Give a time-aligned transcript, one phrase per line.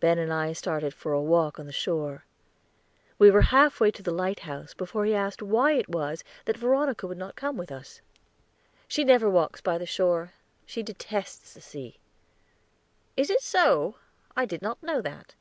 [0.00, 2.26] Ben and I started for a walk on the shore.
[3.18, 7.06] We were half way to the lighthouse before he asked why it was that Veronica
[7.06, 8.02] would not come with us.
[8.86, 10.34] "She never walks by the shore;
[10.66, 11.96] she detests the sea."
[13.16, 13.94] "Is it so?
[14.36, 15.34] I did not know that."